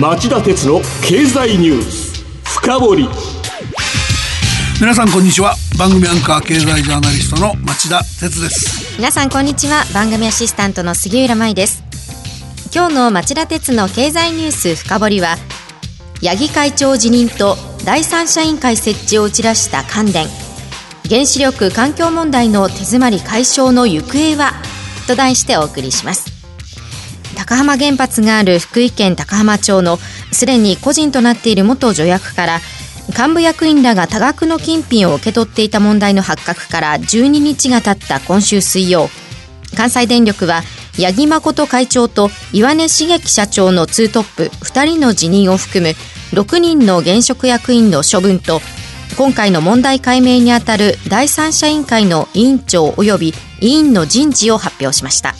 [0.00, 3.08] 町田鉄の経済ニュース深掘り。
[4.80, 5.54] 皆さんこんにちは。
[5.78, 8.96] 番組アンカー経済ジャーナリストの町田鉄です。
[8.98, 9.84] 皆さんこんにちは。
[9.94, 11.84] 番組アシスタントの杉浦舞です。
[12.74, 15.36] 今日の町田鉄の経済ニュース深掘りは
[16.20, 17.54] 八木会長辞任と
[17.84, 20.26] 第三者委員会設置を打ち出した関電
[21.08, 24.54] 原子力環境問題の手詰まり解消の行方は
[25.06, 26.43] と題してお送りします
[27.46, 29.98] 高浜原発がある福井県高浜町の
[30.32, 32.60] すでに個人となっている元助役から
[33.08, 39.08] 幹部役員らが多額の金品を受け取っていた問題の発覚から12日が経った今週水曜。
[39.76, 40.62] 関西電力は
[40.96, 45.94] 八木誠会長と岩根茂樹社長のツートップ2人の辞任を含む
[46.30, 48.60] 6人の現職役員の処分と
[49.18, 55.34] 今回の問題解明にあたる第三者委員会の委員長及び委員の人事を発表しました。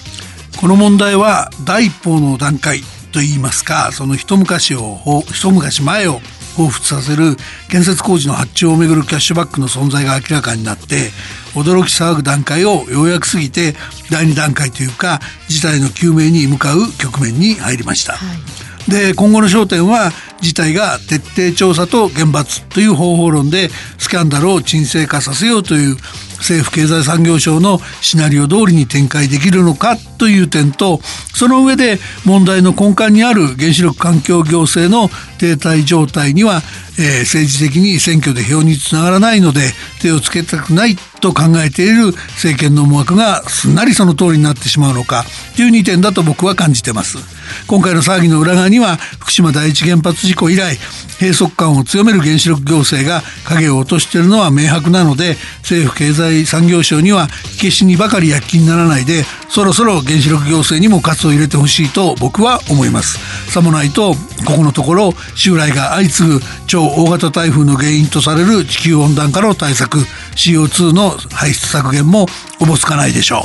[0.65, 2.81] この問題は第一報の段階
[3.13, 4.99] といいますかその一昔を
[5.31, 6.21] 一昔前を
[6.57, 7.37] 彷彿させる
[7.69, 11.11] 建設工事の発注をめぐるキャッシュバックの存在が明らかになって
[11.53, 13.75] 驚き騒ぐ段階をようやく過ぎて
[14.11, 18.15] 第2段階というか事態の究明に向かう局面に入りました。
[18.15, 25.97] はいで今後の焦点は事態が徹底調査と厳罰という方法論でスキャンダルを沈静化させようという
[26.39, 31.01] 政府経済産業省のシナリオ通りに展開できるのかという点と
[31.35, 36.63] その上で問題の根幹にある原子力環境行政の停滞状態には、
[36.99, 39.61] えー、政治的に選挙で票につながらないので
[40.01, 45.25] 手をつけたくないと考えている政権の思惑がすんなりその通りになってしまうのか
[45.57, 47.34] という2点だと僕は感じてます。
[47.67, 50.77] 今回の騒ぎの裏側には福島第一原発事故以来
[51.21, 63.19] 閉塞感を強める原子力行政が影を落としているのは明白なので政府経済産業省には火消しにばかり躍起にならないでそろそろ原子力行政にも喝を入れてほしいと僕は思います。
[63.51, 64.15] さもないと
[64.47, 69.99] ここのところ襲来が相次ぐ超大型台風の原因とされる地球温暖化の対策
[70.35, 72.27] CO2 の排出削減も
[72.61, 73.43] おぼつかないでしょ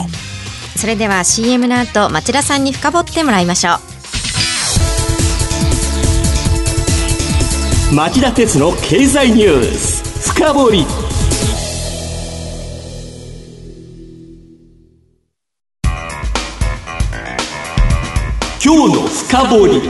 [0.75, 0.79] う。
[0.79, 3.88] それでは CM の後町田さんに深掘ってもらいましょう。
[7.91, 10.85] 町田鉄の経済ニュース深掘り。
[18.63, 19.89] 今日の深掘り。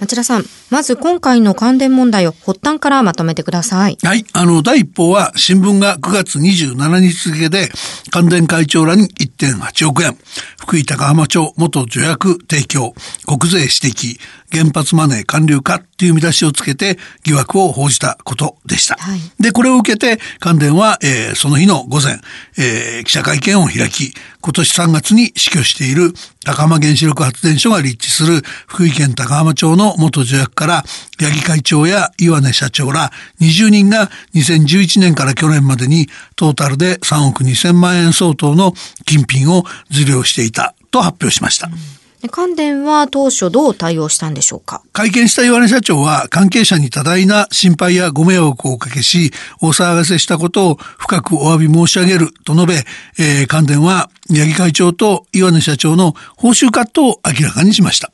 [0.00, 3.98] 町田さん、まず今回の関連問題を発端からまとめてください。
[4.02, 4.24] はい。
[4.32, 7.68] あの、第一報は新聞が9月27日付で
[8.10, 10.16] 関電会長らに1.8億円、
[10.60, 12.94] 福井高浜町元助役提供、
[13.26, 14.18] 国税指摘、
[14.52, 18.96] 原発マネー還流化っていう見出しをつけて疑惑を報じたことでした。
[18.96, 22.20] はい、で、これを受けて関電は、えー、その日の午前、
[22.58, 26.12] えー、記者会見を開き、今年3月に死去している
[26.44, 30.84] 高浜原子力発電所が立地する福井県高浜町の元助役から
[31.18, 33.10] 八木会長や岩根社長ら
[33.40, 38.74] 20人が2011年から去年までにトータルで3億2000万円相当の
[39.06, 41.68] 金品を受領していたと発表しました。
[41.68, 44.82] うん関電は当初どう対応したんでしょうか？
[44.92, 49.32] 会見した岩根社長は関係者に多大な心配やご迷惑をおかけし、
[49.62, 52.74] 大騒がせしたことを深くお詫び申し上げると述べ、
[53.18, 58.12] えー、関電は八木会長と岩根社長の報酬カットを明らかにしました。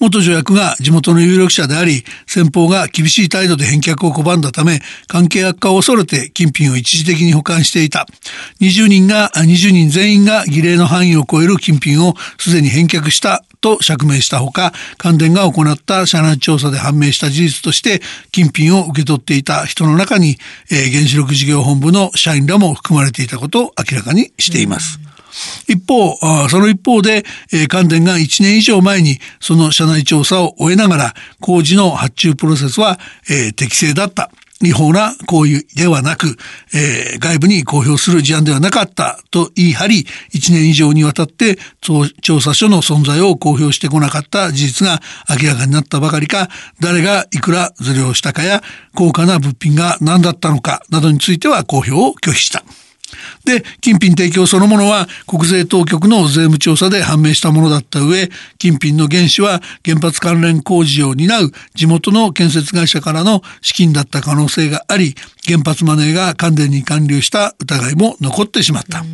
[0.00, 8.06] 元助役が地元の有力者であり、先方が厳しい態度で返却を拒んだため、関係悪化を恐れて金品を一時的に保管していた。
[8.60, 20.38] 20人が、20人全員が儀礼の範囲を超える金品をすでに返却したと釈明したほか、関電が行った社内調査で判明した事実として、金品を受け取っていた人の中に、
[20.70, 25.07] えー、原子力事業本部の社員らも含まれていたことを明らかにしています。
[25.68, 26.16] 一方、
[26.48, 27.24] その一方で、
[27.68, 32.98] 関電が1年以上前にその社内調査を終えながら工事の発注プロセスは、
[33.56, 34.30] 適正だった。
[34.60, 36.36] 違法な行為ではなく、
[36.74, 46.48] えー、外部に公表する事案ではなかったと言い張り、1年以上にわたって調査書の存在を公表してこなかった事実が明らかになったばかりか、
[46.80, 48.62] 誰がいくらずれをしたかや、
[48.96, 52.64] 高価な物品が何だったのかなどについては公表を拒否した。
[53.44, 58.28] で、金品提供そのものは国税当局の税務調査で判明したものだった上、
[58.58, 65.14] 金品の原資は原発関連工事を担う地元の建設会社からの資金だった可能性があり、
[65.46, 69.04] 原発マネーが関連に還流した疑いも残ってしまった。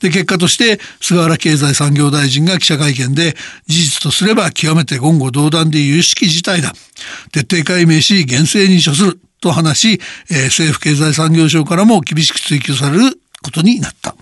[0.00, 3.36] で、結果として、菅原経済産業大臣が記者会見で、
[3.66, 6.72] 事実とすれば極めて言語道断で有識事態だ。
[7.32, 9.20] 徹底解明し、厳正に処する。
[9.40, 10.00] と話し、
[10.30, 14.14] えー、政府経済産業省からも厳しく追及されることになった。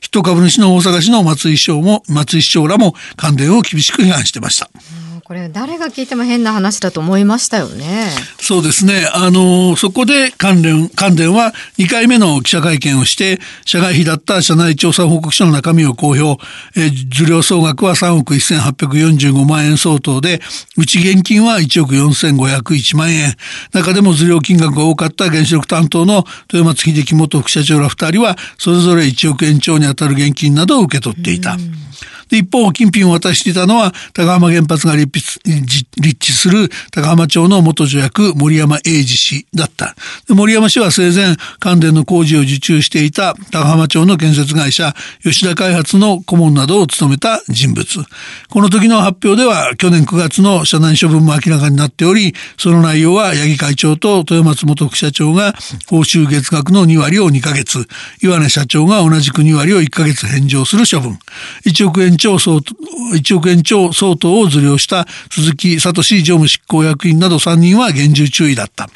[0.00, 4.70] ヒット株主の大阪市の松井市長も、松井市長らも関連を厳しく批判してました。
[5.30, 8.10] これ誰が聞いても変な話だと思いましたよね。
[8.40, 9.06] そうですね。
[9.14, 16.44] あの、そこで関連、関連は2回目の記者会見をして、社外費だった社内調査報告書の中身を公表。
[16.74, 20.40] え受領総額は3億1845万円相当で、
[20.76, 23.36] 内現金は1億4501万円。
[23.72, 31.56] 中でも受領金額が多かった原子力担当の豊松秀樹元副社長ら2人は、それぞれ1億円超に当たる現金などを受け取っていた。
[32.30, 39.94] で一方金品を渡していたのは高浜原発が立立地する高浜町の元助役森山英二氏だった。
[40.28, 47.86] 森山氏は生前関電の工事を受注していた高浜町の建設会社吉田開発の顧問などを務めた人物。
[48.48, 55.52] この時の発表では去年9月の社内処分も明らかになっておりその内容は八木会長と豊松元副社長が
[55.88, 57.86] 報酬月額の2割を2ヶ月。
[58.22, 61.18] 岩根社長が同じく2割を1ヶ月返上する処分。
[61.66, 62.74] 1億円超相当、
[63.14, 68.88] 1億円超相当を受領した鈴木聡常務執行役員など3人は厳重注意だった。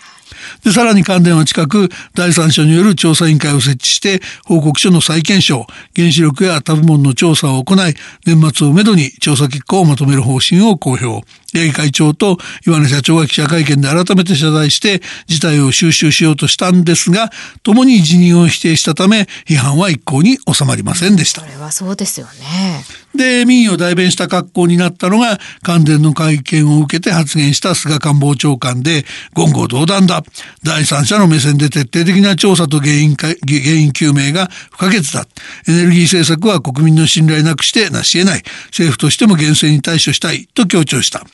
[0.62, 5.66] で、さらに関連は近く、第三者による調査委員会を設置して、報告書の再検証、
[5.96, 7.94] 原子力や他部門の調査を行い、
[8.26, 11.22] 年末をめどに調査結果をまとめる方針を公表。
[11.54, 12.36] 八木会長と
[12.66, 17.30] 岩根社長が記者会見で改めて謝罪して事態を収集しようとしたんですが
[17.62, 21.42] 共に辞任を否定したため批判は一向に収まりませんでした。
[21.42, 22.84] それはそうですよね。
[23.14, 29.04] で民意を代弁した格好になったのが関電の会見を受けて発言した菅官房長官で
[29.36, 30.24] 言語道断だ。
[30.64, 35.26] 第三者の目線で徹底的な調査と原因原因究明が不可欠だ。
[35.68, 38.42] エネルギー政策は国民の信頼なくしてなし得ない。
[38.66, 41.24] 政府としても厳正に対処したいと強調した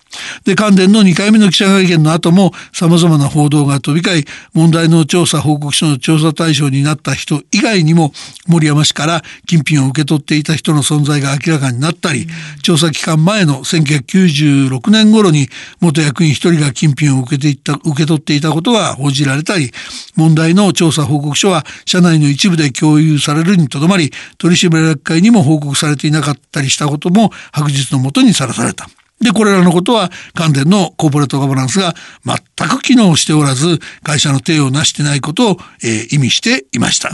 [0.44, 8.12] で、関電の2回目の記者会見の後も様々な報道が飛び交い、問題の調査報告書の調査対象になった人以外にも、
[8.46, 12.26] 森山氏から金品を受け取っていた人の存在が明らかになったり、
[12.62, 15.48] 調査期間前の1996年頃に
[15.80, 19.70] 元役員一人が金品を受けていた受け取っていたことが報じられたり、
[20.16, 28.88] 問題の調査報告書は社内の一部で共有されるにとどまり、取締役会にも報告されていなかったりしたことも白日のもとにさらされた。
[29.20, 31.94] で、これらのことは関電のコーポレートガバナンスが
[32.24, 37.10] 全く機能しておらず、会社の体を成してないことを、えー、意味していました。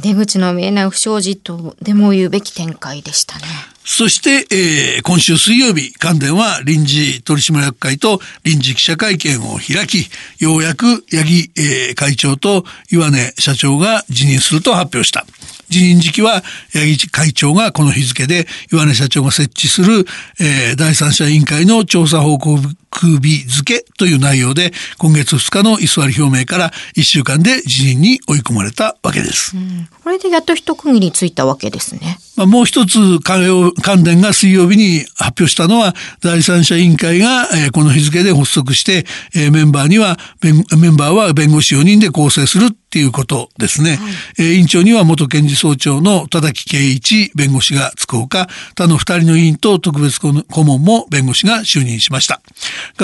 [0.00, 3.44] 出口の見えない不祥事とでも言うべき展開でしたね。
[3.84, 10.08] そして、えー、今週水曜日、関電は臨時取締役会と臨時記者会見を開き、
[10.38, 15.26] ようやく八木、えー、会長と岩根社長が辞任すると発表した。
[15.70, 20.04] 辞任時期は八木会長がこの日付で岩根社長が設置する、
[20.40, 22.58] えー、第三者委員会の調査報告
[22.92, 29.56] 日付という内容で今月2日の居座り表明から1週間で辞任に追い込まれたわけです。
[29.56, 32.18] うん、これでやっと一区切りついたわけですね。
[32.36, 33.72] まあ、もう一つ関
[34.02, 40.50] 電が水曜日に発表したのは第三者委員会が、えー、この日付で発足して、えー、メンバーにはメ
[40.88, 43.90] ンバーは弁護士4人で構成するっていうことですね。
[43.90, 43.98] はい、
[44.38, 52.42] えー、委員長には元検事総長の田崎圭一弁護士がつくほか、他の2人の委員と特別顧問も弁護士が就任しました。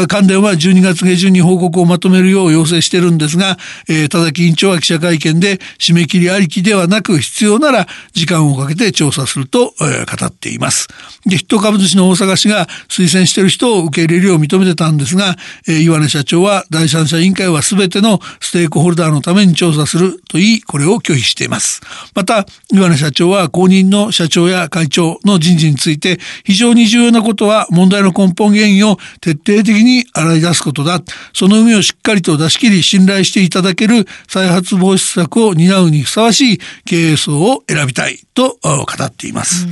[0.08, 3.56] 関連は12月下旬に報告をまとめるよう要請してるんですが、
[3.88, 10.88] えー、田崎委員長は記者会見で締め切りありきではなく必要なら時間をかけて調査すると、えー、語っています。
[11.24, 15.36] で、筆頭株主の大阪市が推薦してる人を受け入れるよう認めてたんですが、
[15.66, 21.80] えー、岩根社長は第三者委員会は全てのステークホルダーのために調査すると言い、これを拒否しています。
[22.14, 31.00] また、岩根社長は後任の社長や会長の人事について、非常に重要なことは問題の根本原因を徹底底的に洗い出すことだ。
[31.32, 39.66] その海をしっかりと出し切り、信頼していただける再発防止策を担うにふさわしい経営層を選びたいと語っています。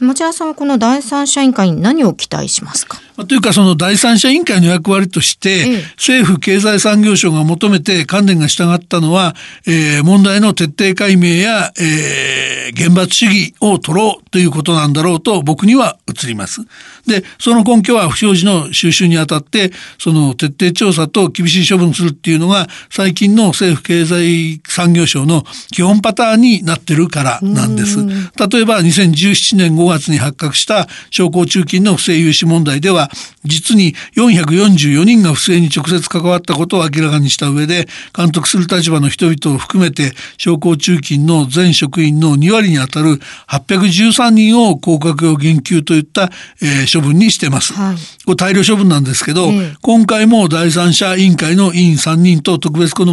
[0.00, 3.00] うん、町田さんはこの第三者委員会に何を期待しますか？
[3.26, 9.34] というかその第三者委員会の役割として、政府経済産業省が求めて関連が従ったのは、
[9.66, 16.62] えー、問題の徹底解明や、えー、厳罰主義を取ろうということなんだろうと僕には映ります。
[17.06, 27.98] で、その根拠は不祥事の収集にあたって、その徹底調査と厳しい処分するっていうのが最近の政府経済産業省の基本パターンになってるからなんです。
[27.98, 33.09] 例えば2017年5月に発覚した商工中金の不正融資問題では
[33.44, 37.86] 実に444人が不正に直接関わったことを明らかにした上で
[38.16, 46.30] 監督する立場の人々を含めて商工中金の全職員の2割にあたる813人を降格を減給といった、
[46.62, 47.72] えー、処分にしてます。
[47.72, 49.50] はい、これ大量処分なんですけど、
[49.82, 53.04] 今回も第三者委員会の委員3人と特別顧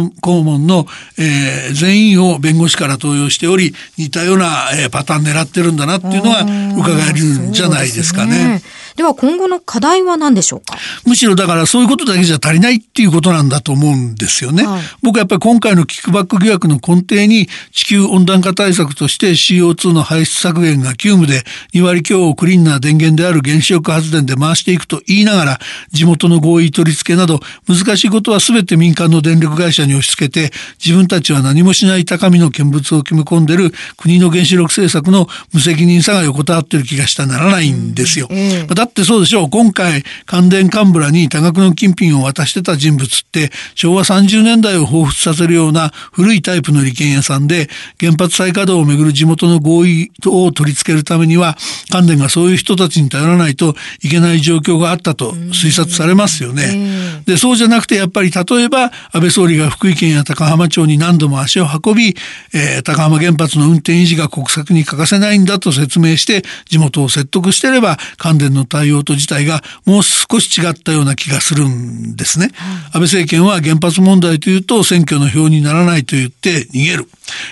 [0.42, 0.86] 問の、
[1.18, 6.42] えー、全員を弁護士から登用しており似たような、えー、パターン狙ってるんだなっていうのは
[6.76, 8.62] 伺えるんじゃないですかね。
[8.98, 10.76] では今後の課題は何でしょうか？
[11.06, 14.66] むしろだからそういうことだけじゃ足りないっていうことなんだと思うんですよね。
[14.66, 25.58] はい、僕はやっぱり今回のキックバック疑惑の根底に地球温暖化対策として CO2 の排出削減が急務で2割強をクリーンな電源である原子力発電で回していくと言いながら
[25.92, 27.38] 地元の合意取り付けなど
[27.68, 30.50] 難しいことは全て民間の電力会社に押し付けて
[30.84, 38.26] 自分たちは何もしない高みの見物を決め込んでる国の原子力政策の無責任さが横たわってる気がしたならないんですよ。
[38.28, 39.44] うん、だってそうでしょ。
[39.44, 47.68] う今回関電幹部らに多額の金品を渡してた人物って昭和30年代を彷彿させるような古いタイプの利権屋さんで
[48.00, 51.56] 原発再稼働をめぐる地元の合意を取り付けるためには
[51.90, 57.22] 関電がそういう人たちに頼らないといけない状況があったと推察されますよね。
[57.26, 62.16] でそうじゃなくてやっぱり例えば安倍総理が福井県や高浜町に何度も足を運び、
[62.54, 72.50] えー、高浜原発の運転維持が国策に欠かせないんだと説明して地元を説得してれば関電の対応と自体がもう少し違ったような気がするんですね。
[72.86, 77.08] 安倍政権は原発問題というと選挙の票にならないと言って逃げる。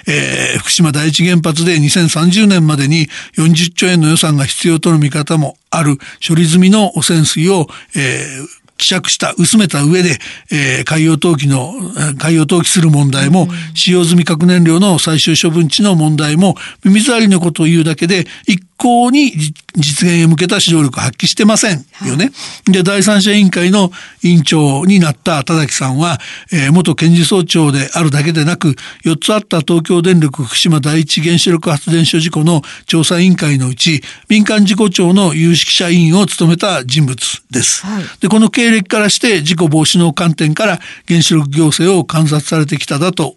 [0.06, 10.18] えー、福島第一原発で2030年までに40兆円の予算が必要との見方もある処理済みの汚染水を、えー、希釈した薄めた上で、
[10.52, 11.72] えー、海洋投棄の
[12.18, 19.32] 海洋投棄する問題も、使用済み核燃料の最終処分地の問題も耳障りのことを言うだけで一向に
[19.76, 22.30] 実現へ向けた指導力を発揮してませんよね。
[22.66, 23.90] で第三者委員会の
[24.22, 26.18] 委員長になった田崎さんは、
[26.52, 37.16] えー、元検事総長であるだけでなく4つあった東京電力福島第一原子力発電所事故の調査委員会のうち民間事故庁の有識者委員を務めた人物
[37.50, 37.86] です。
[37.86, 43.36] はい、でこの経歴からして事故防止の観点から原子力行政を観察されてきただと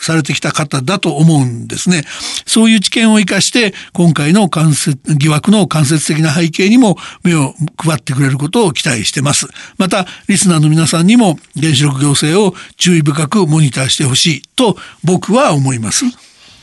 [0.00, 2.04] されてきた方だと思うんですね。
[2.46, 9.48] そういう知見を生かして今回の関節疑惑の間接的な背景にも目を配ってくれることを期待してます。
[9.78, 16.04] またリスナーの皆さんにも原子力行政を注意深くモニターしてほしいと僕は思います。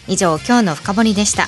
[0.08, 1.48] 以上今日の深掘りでした。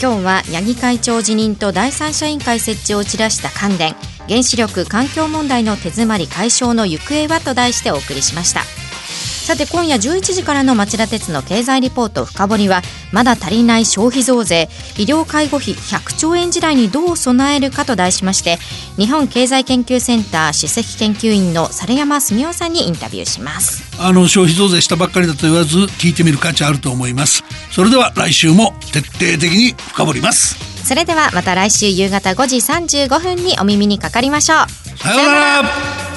[0.00, 3.94] 今日は八木会長辞任と第三者委員会設置を打ち出した関連
[4.28, 8.85] 原子力環境問題の手詰まり解消の行方はと題してお送りしました
[9.46, 18.56] さて今夜11時からの町田鉄の経済リポート深掘りはまだ足りない消費増税医療介護費100兆円時代にどう備えるかと題しまして
[18.96, 23.84] 日本経済研究センター首席研究員の猿山澄夫さんにインタビューします。
[24.02, 27.44] あの消費増税したばっかりだと言わず聞いてみる価値あると思います。
[27.70, 30.56] それでは来週も徹底的に深掘ります。
[30.84, 34.98] それではまた来週夕方5時35分にお耳にかかりましょう。
[34.98, 36.15] さようなら